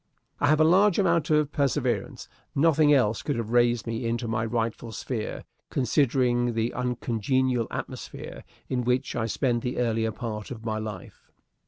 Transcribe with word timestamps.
I 0.39 0.47
have 0.47 0.59
a 0.59 0.63
large 0.63 0.97
amount 0.97 1.29
of 1.29 1.51
perseverance. 1.51 2.27
Nothing 2.55 2.91
else 2.91 3.21
could 3.21 3.35
have 3.35 3.51
raised 3.51 3.85
me 3.85 4.07
into 4.07 4.27
my 4.27 4.43
rightful 4.43 4.91
sphere, 4.91 5.43
considering 5.69 6.53
the 6.55 6.73
uncongenial 6.73 7.67
atmosphere 7.69 8.43
in 8.67 8.83
which 8.83 9.15
I 9.15 9.27
spent 9.27 9.61
the 9.61 9.77
earlier 9.77 10.11
part 10.11 10.49
of 10.49 10.65
my 10.65 10.79
life. 10.79 11.29